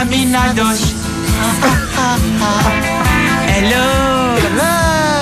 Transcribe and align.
caminados. 0.00 0.80
Hello! 3.46 4.34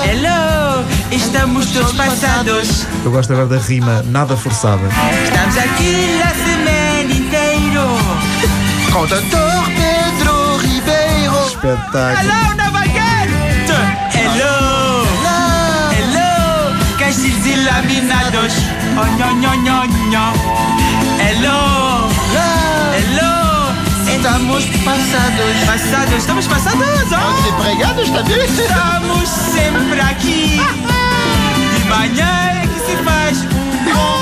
Hello! 0.05 0.85
Estamos 1.11 1.65
todos 1.71 1.91
passados. 1.93 2.87
Eu 3.03 3.11
gosto 3.11 3.33
agora 3.33 3.47
da 3.47 3.57
rima, 3.57 4.01
nada 4.07 4.37
forçada. 4.37 4.87
Estamos 5.23 5.57
aqui 5.57 6.21
a 6.21 6.29
semana 6.33 7.13
inteira. 7.13 7.87
Condutor 8.93 9.65
Pedro 9.75 10.57
Ribeiro. 10.59 11.47
Espetáculo. 11.47 12.31
Hello, 12.31 12.55
Nova 12.55 12.85
Hello! 12.85 13.75
Hello! 14.13 15.03
Hello! 15.91 16.97
Caixilzinho 16.97 17.65
laminados. 17.65 18.53
Oh, 18.97 19.05
nho, 19.17 19.35
nho, 19.35 19.51
nho, 19.57 19.87
nho. 20.09 20.58
Estamos 24.59 24.83
passados. 24.83 25.65
Passados, 25.65 26.13
estamos 26.15 26.47
passados, 26.47 26.81
oh! 27.13 27.41
Desempregados, 27.41 28.09
tá 28.09 28.21
vendo? 28.23 28.43
Estamos 28.43 29.29
sempre 29.29 30.01
aqui. 30.01 30.59
De 31.77 31.87
manhã 31.87 32.61
é 32.61 32.67
que 32.67 32.79
se 32.79 33.03
faz 33.03 33.37
um 33.39 33.93
bom. 33.93 34.19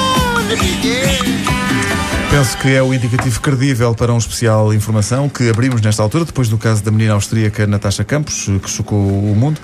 Penso 2.30 2.58
que 2.58 2.70
é 2.70 2.84
o 2.84 2.94
indicativo 2.94 3.42
credível 3.42 3.96
para 3.96 4.14
um 4.14 4.18
especial 4.18 4.72
informação 4.74 5.28
que 5.28 5.50
abrimos 5.50 5.82
nesta 5.82 6.04
altura, 6.04 6.24
depois 6.24 6.50
do 6.50 6.58
caso 6.58 6.84
da 6.84 6.92
menina 6.92 7.14
austríaca 7.14 7.66
Natasha 7.66 8.04
Campos, 8.04 8.46
que 8.62 8.70
chocou 8.70 9.00
o 9.00 9.36
mundo. 9.36 9.60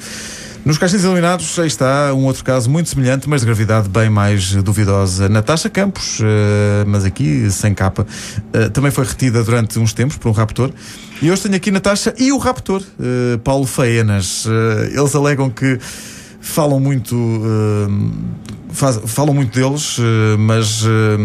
Nos 0.65 0.77
caixinhos 0.77 1.03
iluminados, 1.03 1.59
aí 1.59 1.67
está 1.67 2.13
um 2.13 2.23
outro 2.23 2.41
caso 2.41 2.69
muito 2.69 2.87
semelhante, 2.89 3.27
mas 3.27 3.41
de 3.41 3.47
gravidade 3.47 3.89
bem 3.89 4.09
mais 4.09 4.53
duvidosa. 4.63 5.27
Natasha 5.27 5.69
Campos, 5.69 6.19
eh, 6.21 6.85
mas 6.87 7.03
aqui 7.03 7.51
sem 7.51 7.73
capa, 7.73 8.07
eh, 8.53 8.69
também 8.69 8.89
foi 8.89 9.03
retida 9.03 9.43
durante 9.43 9.77
uns 9.77 9.91
tempos 9.91 10.15
por 10.15 10.29
um 10.29 10.31
raptor. 10.31 10.71
E 11.21 11.29
hoje 11.29 11.41
tenho 11.43 11.55
aqui 11.55 11.69
Natasha 11.69 12.13
e 12.17 12.31
o 12.31 12.37
raptor, 12.37 12.81
eh, 12.97 13.37
Paulo 13.43 13.65
Faenas. 13.65 14.45
Eles 14.93 15.13
alegam 15.13 15.49
que 15.49 15.77
falam 16.39 16.79
muito. 16.79 17.13
faz- 18.71 19.01
falam 19.05 19.33
muito 19.33 19.53
deles, 19.59 19.97
mas 20.39 20.81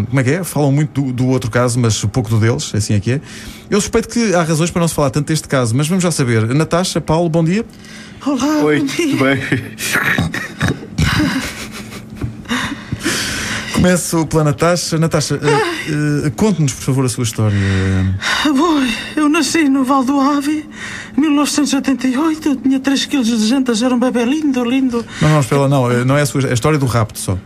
como 0.09 0.19
é 0.19 0.23
que 0.23 0.29
é? 0.31 0.43
Falam 0.43 0.71
muito 0.71 1.01
do, 1.01 1.13
do 1.13 1.27
outro 1.27 1.49
caso, 1.49 1.79
mas 1.79 2.03
pouco 2.05 2.29
do 2.29 2.39
deles, 2.39 2.71
assim 2.75 2.93
é 2.93 2.99
que 2.99 3.13
é. 3.13 3.21
Eu 3.69 3.79
suspeito 3.79 4.09
que 4.09 4.33
há 4.35 4.43
razões 4.43 4.69
para 4.69 4.81
não 4.81 4.87
se 4.87 4.93
falar 4.93 5.09
tanto 5.11 5.27
deste 5.27 5.47
caso, 5.47 5.73
mas 5.75 5.87
vamos 5.87 6.03
já 6.03 6.11
saber. 6.11 6.45
Natasha, 6.53 6.99
Paulo, 6.99 7.29
bom 7.29 7.43
dia. 7.43 7.65
Olá, 8.25 8.63
Oi, 8.63 8.79
bom 8.79 8.85
dia. 8.85 9.07
tudo 9.07 9.23
bem? 9.23 9.39
Começo 13.73 14.25
pela 14.27 14.43
Natasha. 14.43 14.97
Natasha, 14.97 15.35
eh, 15.35 16.27
eh, 16.27 16.29
conte-nos, 16.35 16.73
por 16.73 16.83
favor, 16.83 17.05
a 17.05 17.09
sua 17.09 17.23
história. 17.23 17.57
Ah, 18.45 18.49
Bom, 18.49 18.81
eu 19.15 19.29
nasci 19.29 19.69
no 19.69 19.85
Val 19.85 20.03
do 20.03 20.19
Ave 20.19 20.67
em 21.17 21.21
1988, 21.21 22.49
eu 22.49 22.55
tinha 22.57 22.79
3 22.79 23.05
kg 23.05 23.23
de 23.23 23.47
jantas, 23.47 23.81
era 23.81 23.95
um 23.95 23.99
bebê 23.99 24.25
lindo, 24.25 24.63
lindo. 24.65 25.05
Não, 25.21 25.29
não, 25.29 25.39
espera 25.39 25.67
não, 25.69 25.89
eh, 25.89 26.03
não 26.03 26.17
é 26.17 26.21
a 26.21 26.25
sua 26.25 26.41
é 26.41 26.49
a 26.49 26.53
história 26.53 26.77
do 26.77 26.85
rapto 26.85 27.19
só. 27.19 27.37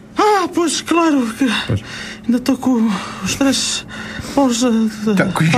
Pois 0.53 0.81
claro, 0.81 1.25
que 1.37 1.45
Pois. 1.67 1.81
ainda 2.25 2.37
estou 2.37 2.57
com 2.57 2.89
os 3.23 3.35
três 3.35 3.85
paus 4.35 4.57
de 4.57 5.15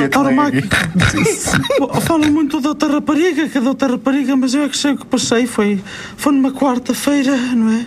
Tá 0.09 0.21
lag. 0.21 0.63
Bom, 1.79 2.01
Falam 2.01 2.31
muito 2.31 2.61
da 2.61 2.69
outra 2.69 2.89
rapariga, 2.91 3.47
que 3.49 3.57
é 3.57 3.61
da 3.61 3.69
outra 3.69 3.89
rapariga, 3.89 4.35
mas 4.35 4.53
eu 4.53 4.63
é 4.63 4.69
que 4.69 4.77
sei 4.77 4.93
o 4.93 4.97
que 4.97 5.05
passei. 5.05 5.45
Foi, 5.47 5.81
foi 6.17 6.33
numa 6.33 6.51
quarta-feira, 6.51 7.35
não 7.35 7.71
é? 7.71 7.85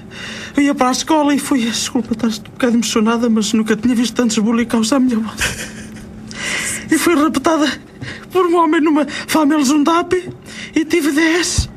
Eu 0.56 0.62
ia 0.64 0.74
para 0.74 0.88
a 0.88 0.92
escola 0.92 1.34
e 1.34 1.38
fui. 1.38 1.60
Desculpa, 1.60 2.12
estás 2.12 2.38
um 2.38 2.42
bocado 2.52 2.74
emocionada, 2.74 3.30
mas 3.30 3.52
nunca 3.52 3.76
tinha 3.76 3.94
visto 3.94 4.14
tantos 4.14 4.38
bulicaus 4.38 4.92
à 4.92 5.00
minha 5.00 5.18
volta. 5.18 5.44
E 6.90 6.96
fui 6.98 7.14
raptada 7.14 7.70
por 8.30 8.46
um 8.46 8.56
homem 8.56 8.80
numa 8.80 9.06
família 9.26 9.64
Zundapi 9.64 10.28
e 10.74 10.84
tive 10.84 11.12
10. 11.12 11.68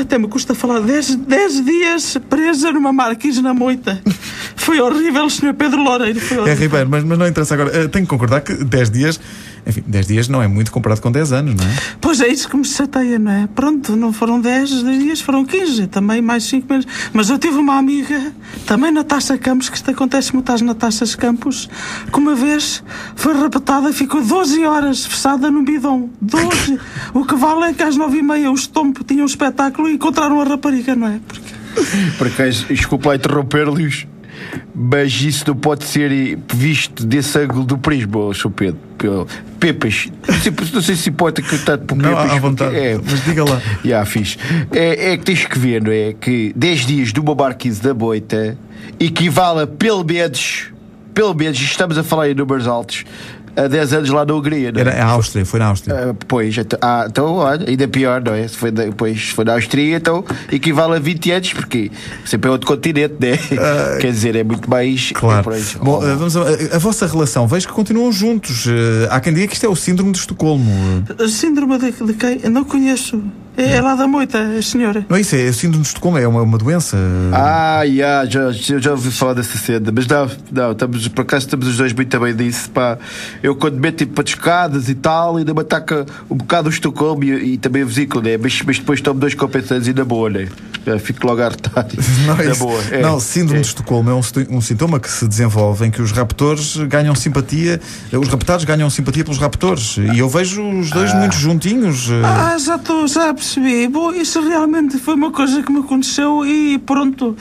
Até 0.00 0.18
me 0.18 0.26
custa 0.28 0.54
falar 0.54 0.80
10, 0.80 1.14
10 1.16 1.64
dias 1.64 2.16
presa 2.28 2.72
numa 2.72 2.92
marquise 2.92 3.40
na 3.40 3.54
moita. 3.54 4.00
Foi 4.68 4.82
horrível, 4.82 5.30
Sr. 5.30 5.54
Pedro 5.54 5.82
Loureiro. 5.82 6.20
Foi 6.20 6.36
É 6.36 6.40
horrível. 6.42 6.62
Ribeiro, 6.62 6.90
mas, 6.90 7.02
mas 7.02 7.18
não 7.18 7.26
interessa 7.26 7.54
agora. 7.54 7.74
Eh, 7.74 7.88
tenho 7.88 8.04
que 8.04 8.10
concordar 8.10 8.42
que 8.42 8.52
10 8.52 8.90
dias, 8.90 9.18
enfim, 9.66 9.82
10 9.86 10.06
dias 10.06 10.28
não 10.28 10.42
é 10.42 10.46
muito 10.46 10.70
comparado 10.70 11.00
com 11.00 11.10
10 11.10 11.32
anos, 11.32 11.54
não 11.54 11.64
é? 11.64 11.74
Pois 11.98 12.20
é 12.20 12.28
isso 12.28 12.46
que 12.50 12.54
me 12.54 12.66
chateia, 12.66 13.18
não 13.18 13.32
é? 13.32 13.48
Pronto, 13.54 13.96
não 13.96 14.12
foram 14.12 14.38
10 14.38 14.68
dias, 14.98 15.22
foram 15.22 15.42
15, 15.42 15.86
também 15.86 16.20
mais 16.20 16.44
5 16.44 16.70
meses. 16.70 16.86
Mas 17.14 17.30
eu 17.30 17.38
tive 17.38 17.56
uma 17.56 17.78
amiga, 17.78 18.30
também 18.66 18.92
Natasha 18.92 19.38
Campos, 19.38 19.70
que 19.70 19.76
isto 19.76 19.90
acontece 19.90 20.34
muito 20.34 20.52
às 20.52 20.60
Natachas 20.60 21.14
Campos, 21.14 21.66
que 22.12 22.18
uma 22.18 22.34
vez 22.34 22.84
foi 23.16 23.32
raptada 23.32 23.88
e 23.88 23.94
ficou 23.94 24.22
12 24.22 24.66
horas 24.66 25.06
fechada 25.06 25.50
no 25.50 25.62
bidão. 25.62 26.10
12! 26.20 26.78
o 27.14 27.24
que 27.24 27.36
vale 27.36 27.70
é 27.70 27.72
que 27.72 27.82
às 27.82 27.96
9 27.96 28.18
e 28.18 28.22
meia 28.22 28.50
o 28.50 28.54
estompo 28.54 29.02
tinha 29.02 29.22
um 29.22 29.26
espetáculo 29.26 29.88
e 29.88 29.94
encontraram 29.94 30.38
a 30.42 30.44
rapariga, 30.44 30.94
não 30.94 31.06
é? 31.06 31.18
Porque 31.26 31.54
Por 32.18 32.26
acaso, 32.26 32.66
desculpa 32.68 33.14
interromper-lhes, 33.14 34.06
mas 34.74 35.12
isso 35.22 35.44
não 35.46 35.54
pode 35.56 35.84
ser 35.84 36.10
eh, 36.12 36.38
visto 36.54 37.04
desse 37.04 37.38
ângulo 37.38 37.64
do 37.64 37.78
prisma, 37.78 38.18
ó, 38.18 38.32
Sr. 38.32 38.50
Pedro. 38.50 38.78
Pepas, 39.60 40.08
não 40.72 40.82
sei, 40.82 40.96
se 40.96 41.10
pode 41.10 41.40
acreditar 41.40 41.78
por 41.78 41.96
Não, 41.96 42.10
Pepas. 42.10 42.30
à 42.30 42.38
vontade. 42.38 42.76
É, 42.76 42.98
Mas 43.04 43.24
diga 43.24 43.44
lá. 43.44 43.60
Já, 43.84 44.04
fiz. 44.04 44.38
É, 44.72 45.12
é 45.12 45.16
que 45.16 45.24
tens 45.24 45.44
que 45.44 45.58
ver, 45.58 45.82
não 45.82 45.92
é? 45.92 46.12
Que 46.12 46.52
10 46.56 46.86
dias 46.86 47.12
de 47.12 47.20
uma 47.20 47.34
barquise 47.34 47.80
da 47.82 47.94
boita 47.94 48.56
equivale 48.98 49.62
a 49.62 49.66
pelo 49.66 50.04
menos, 50.04 50.66
pelo 51.14 51.34
menos, 51.34 51.58
estamos 51.60 51.96
a 51.98 52.02
falar 52.02 52.30
em 52.30 52.34
números 52.34 52.66
altos, 52.66 53.04
a 53.56 53.66
10 53.68 53.92
anos 53.92 54.10
lá 54.10 54.24
na 54.24 54.34
Hungria, 54.34 54.70
não 54.72 54.78
é? 54.78 54.82
Era 54.82 55.02
a 55.02 55.06
Áustria, 55.06 55.44
foi 55.44 55.58
na 55.60 55.66
Áustria. 55.66 55.94
Ah, 56.10 56.14
pois, 56.26 56.56
então, 56.56 56.78
ah, 56.82 57.06
então, 57.08 57.34
olha, 57.36 57.68
ainda 57.68 57.88
pior, 57.88 58.22
não 58.22 58.34
é? 58.34 58.46
Se 58.48 58.56
foi, 58.56 58.70
da- 58.70 58.90
pois, 58.96 59.18
se 59.28 59.32
foi 59.32 59.44
na 59.44 59.54
Áustria, 59.54 59.96
então 59.96 60.24
equivale 60.50 60.96
a 60.96 60.98
20 60.98 61.30
anos, 61.30 61.52
porque 61.52 61.90
sempre 62.24 62.48
é 62.48 62.52
outro 62.52 62.66
continente, 62.66 63.14
né? 63.20 63.38
Quer 64.00 64.10
dizer, 64.12 64.36
é 64.36 64.44
muito 64.44 64.68
mais. 64.68 65.12
Claro. 65.12 65.50
Bom, 65.82 66.00
oh, 66.02 66.06
eh, 66.06 66.14
vamos 66.14 66.36
a, 66.36 66.42
a- 66.76 66.78
vossa 66.78 67.06
relação, 67.06 67.46
vejo 67.46 67.66
que 67.68 67.72
continuam 67.72 68.10
juntos. 68.12 68.66
Há 69.10 69.20
quem 69.20 69.32
diga 69.32 69.46
que 69.48 69.54
isto 69.54 69.66
é 69.66 69.68
o 69.68 69.76
síndrome 69.76 70.12
de 70.12 70.18
Estocolmo. 70.18 70.70
a 71.22 71.28
síndrome 71.28 71.78
de, 71.78 71.90
de 71.92 72.14
quem? 72.14 72.40
Eu 72.42 72.50
não 72.50 72.64
conheço. 72.64 73.22
É, 73.58 73.74
é 73.74 73.80
lá 73.80 73.96
da 73.96 74.06
moita, 74.06 74.38
a 74.38 74.62
senhora. 74.62 75.04
Não 75.08 75.16
é 75.16 75.20
isso, 75.20 75.34
é 75.34 75.48
o 75.48 75.52
síndrome 75.52 75.82
de 75.82 75.88
Estocolmo, 75.88 76.16
é 76.16 76.28
uma, 76.28 76.42
uma 76.42 76.56
doença. 76.56 76.96
Ah, 77.32 77.82
já, 77.84 78.24
já, 78.24 78.52
já, 78.52 78.78
já 78.78 78.90
ouvi 78.92 79.10
falar 79.10 79.34
dessa 79.34 79.58
cena, 79.58 79.90
mas 79.92 80.06
não, 80.06 80.30
não, 80.52 80.70
estamos, 80.70 81.08
por 81.08 81.22
acaso 81.22 81.46
estamos 81.46 81.66
os 81.66 81.76
dois 81.76 81.92
muito 81.92 82.20
bem 82.20 82.36
disso, 82.36 82.70
pá. 82.70 82.96
Eu 83.42 83.56
quando 83.56 83.74
meto 83.80 83.96
tipo 83.96 84.12
para 84.12 84.22
escadas 84.22 84.88
e 84.88 84.94
tal, 84.94 85.38
ainda 85.38 85.52
me 85.52 85.60
ataca 85.60 86.06
um 86.30 86.36
bocado 86.36 86.68
o 86.68 86.70
Estocolmo 86.70 87.24
e, 87.24 87.54
e 87.54 87.58
também 87.58 87.82
a 87.82 87.84
vesícula, 87.84 88.22
né? 88.22 88.36
Mas, 88.36 88.62
mas 88.62 88.78
depois 88.78 89.00
tomo 89.00 89.18
dois 89.18 89.34
compensantes 89.34 89.88
e 89.88 89.92
na 89.92 90.04
boa, 90.04 90.30
né? 90.30 90.46
Já 90.88 90.98
fico 90.98 91.26
logo 91.26 91.42
arretado. 91.42 91.94
Não, 92.26 92.38
é 92.40 92.50
isso. 92.50 92.60
boa. 92.60 92.80
é. 92.90 93.00
não, 93.02 93.20
síndrome 93.20 93.58
É. 93.60 93.62
de 93.62 93.68
Estocolmo 93.68 94.10
é 94.10 94.14
um, 94.14 94.20
um 94.50 94.60
sintoma 94.60 94.98
que 94.98 95.10
se 95.10 95.26
desenvolve 95.28 95.86
em 95.86 95.90
que 95.90 96.00
os 96.00 96.12
raptores 96.12 96.76
ganham 96.88 97.14
simpatia, 97.14 97.80
os 98.12 98.28
raptados 98.28 98.64
ganham 98.64 98.88
simpatia 98.90 99.24
pelos 99.24 99.38
raptores. 99.38 99.96
E 99.98 100.18
eu 100.18 100.28
vejo 100.28 100.62
os 100.62 100.90
dois 100.90 101.12
muito 101.14 101.34
juntinhos. 101.36 102.08
eh, 102.10 102.22
Ah, 102.24 102.56
já 102.58 102.76
estou, 102.76 103.06
já 103.06 103.32
percebi. 103.34 103.86
Bom, 103.88 104.12
isso 104.12 104.40
realmente 104.40 104.98
foi 104.98 105.14
uma 105.14 105.30
coisa 105.30 105.62
que 105.62 105.70
me 105.70 105.80
aconteceu 105.80 106.44
e 106.46 106.78
pronto. 106.78 107.36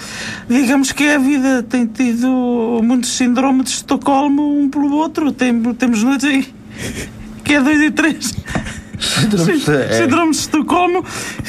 Digamos 0.49 0.91
que 0.91 1.07
a 1.07 1.17
vida 1.17 1.63
tem 1.63 1.85
tido 1.85 2.79
muito 2.83 3.07
síndrome 3.07 3.63
de 3.63 3.69
Estocolmo 3.69 4.59
um 4.59 4.69
pelo 4.69 4.91
outro. 4.95 5.31
Tem, 5.31 5.59
temos 5.73 6.03
noites 6.03 6.25
aí 6.25 6.53
que 7.43 7.53
é 7.53 7.61
dois 7.61 7.79
e 7.81 7.91
três. 7.91 8.33
Síndrome 8.99 9.57
de- 9.59 9.71
é. 9.71 10.01
Síndrome 10.01 10.31
de 10.31 10.37
Estocolmo, 10.37 11.05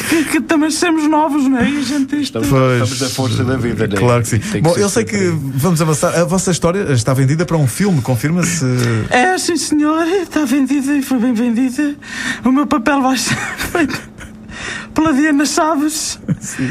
que, 0.09 0.25
que 0.25 0.41
também 0.43 0.71
somos 0.71 1.09
novos, 1.09 1.45
não 1.45 1.59
é? 1.59 1.69
E 1.71 1.79
a 1.79 1.83
gente 1.83 2.15
isto. 2.17 2.39
Estamos, 2.39 2.49
Pois. 2.49 2.83
estamos 2.83 3.01
na 3.01 3.09
força 3.09 3.45
da 3.45 3.57
vida, 3.57 3.87
né? 3.87 3.97
Claro 3.97 4.23
que 4.23 4.29
sim. 4.29 4.39
Tem 4.39 4.63
Bom, 4.63 4.75
eu 4.77 4.89
sei 4.89 5.05
que 5.05 5.17
sempre. 5.19 5.51
vamos 5.55 5.81
avançar. 5.81 6.15
A 6.19 6.25
vossa 6.25 6.51
história 6.51 6.93
está 6.93 7.15
vendida 7.15 7.45
para 7.47 7.57
um 7.57 7.67
filme, 7.67 8.01
confirma-se. 8.03 8.65
É, 9.11 9.37
sim 9.39 9.57
senhor, 9.57 10.07
está 10.07 10.45
vendida 10.45 10.95
e 10.97 11.03
foi 11.03 11.19
bem 11.19 11.33
vendida. 11.33 11.95
O 12.45 12.51
meu 12.53 12.67
papel 12.67 13.01
vai 13.03 13.17
ser 13.17 13.37
feito 13.73 14.01
pela 14.99 15.13
Diana 15.13 15.47
Chaves 15.47 16.19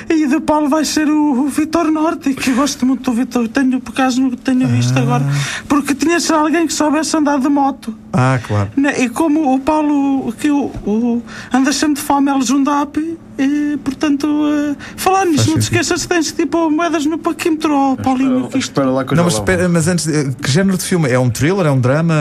e 0.09 0.25
o 0.25 0.29
do 0.29 0.41
Paulo 0.41 0.67
vai 0.67 0.83
ser 0.83 1.07
o, 1.07 1.45
o 1.45 1.47
Vitor 1.47 1.89
Norte, 1.89 2.33
que 2.33 2.49
eu 2.49 2.55
gosto 2.55 2.85
muito 2.85 3.09
do 3.09 3.15
Vitor. 3.15 3.47
Tenho, 3.47 3.79
por 3.79 3.93
acaso, 3.93 4.21
não 4.21 4.31
tenho 4.31 4.67
visto 4.67 4.99
agora, 4.99 5.23
porque 5.65 5.95
tinha 5.95 6.19
ser 6.19 6.33
alguém 6.33 6.67
que 6.67 6.73
soubesse 6.73 7.15
andar 7.15 7.39
de 7.39 7.47
moto. 7.47 7.95
Ah, 8.11 8.37
claro. 8.45 8.69
E 8.97 9.07
como 9.07 9.55
o 9.55 9.59
Paulo, 9.61 10.33
que 10.33 10.51
o, 10.51 10.65
o 10.85 11.23
anda 11.53 11.71
sempre 11.71 11.95
de 11.95 12.01
fome, 12.01 12.29
ele 12.29 12.41
Jundap, 12.41 13.17
e, 13.37 13.77
portanto, 13.77 14.27
eh, 14.27 14.75
falar 14.95 15.25
nisso, 15.25 15.37
Faz 15.43 15.47
não 15.47 15.55
te 15.57 15.61
esqueças 15.63 16.01
que 16.03 16.07
tens 16.07 16.31
tipo 16.31 16.69
moedas 16.69 17.05
no 17.05 17.17
paquímetro, 17.17 17.73
oh, 17.73 17.97
Paulinho, 17.97 18.47
que 18.47 18.57
isto 18.57 18.71
Espera 18.71 18.89
lá 18.89 19.03
que 19.05 19.13
eu 19.13 19.17
Não, 19.17 19.23
mas, 19.23 19.33
espera, 19.35 19.69
mas 19.69 19.87
antes, 19.87 20.07
eh, 20.07 20.29
que 20.41 20.49
género 20.51 20.77
de 20.77 20.83
filme? 20.83 21.09
É 21.09 21.17
um 21.17 21.29
thriller? 21.29 21.65
É 21.65 21.71
um 21.71 21.79
drama? 21.79 22.15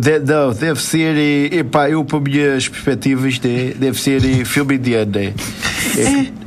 De- 0.00 0.18
não, 0.20 0.52
deve 0.52 0.80
ser, 0.80 1.16
eh, 1.16 1.58
epá, 1.58 1.88
eu 1.90 2.04
para 2.04 2.20
minhas 2.20 2.68
perspectivas, 2.68 3.38
né, 3.40 3.74
deve 3.76 4.00
ser 4.00 4.44
filme 4.44 4.76
indiano, 4.76 5.12
né? 5.12 5.32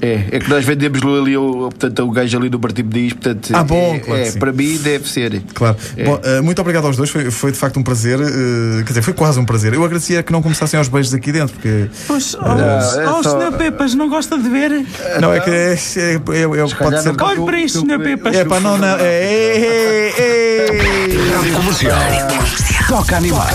É, 0.01 0.25
é 0.31 0.39
que 0.39 0.49
nós 0.49 0.63
vendemos 0.63 1.01
ali, 1.01 1.35
o, 1.37 1.69
portanto, 1.69 2.03
o 2.03 2.11
gajo 2.11 2.37
ali 2.37 2.49
do 2.49 2.59
Partido 2.59 2.89
diz, 2.89 3.13
portanto. 3.13 3.49
Ah, 3.53 3.63
bom, 3.63 3.95
é, 3.95 3.99
claro 3.99 4.21
é, 4.21 4.31
para 4.33 4.51
mim 4.51 4.77
deve 4.77 5.09
ser. 5.09 5.41
Claro. 5.53 5.75
É. 5.95 6.03
Bom, 6.03 6.19
eh, 6.23 6.41
muito 6.41 6.59
obrigado 6.61 6.85
aos 6.85 6.95
dois, 6.95 7.09
foi, 7.09 7.31
foi 7.31 7.51
de 7.51 7.57
facto 7.57 7.77
um 7.79 7.83
prazer. 7.83 8.19
eh, 8.19 8.77
quer 8.83 8.89
dizer, 8.89 9.01
foi 9.01 9.13
quase 9.13 9.39
um 9.39 9.45
prazer. 9.45 9.73
Eu 9.73 9.83
agradecia 9.83 10.21
que 10.23 10.31
não 10.31 10.41
começassem 10.41 10.77
aos 10.77 10.87
beijos 10.87 11.13
aqui 11.13 11.31
dentro, 11.31 11.53
porque. 11.55 11.89
Pois, 12.07 12.35
oh, 12.35 12.99
é 12.99 13.09
oh, 13.09 13.23
só- 13.23 13.37
senhor 13.39 13.53
Pepas, 13.53 13.93
não 13.95 14.09
gosta 14.09 14.37
de 14.37 14.49
ver? 14.49 14.85
Não, 15.21 15.33
é 15.33 15.39
que 15.39 15.49
é, 15.49 15.53
é, 15.53 15.73
é- 15.73 16.13
é- 16.13 16.75
pode 16.75 17.01
ser. 17.01 17.21
Olhe 17.21 17.45
para 17.45 17.59
isto, 17.59 17.79
senhor 17.81 17.99
Pepas. 17.99 18.35
É 18.35 18.45
pá, 18.45 18.59
não, 18.59 18.77
não. 18.77 18.97
É, 18.97 19.01
é, 19.01 20.13
é, 20.17 21.07
é. 21.07 21.51
Comercial. 21.55 21.97
Toca 22.87 23.17
animar. 23.17 23.49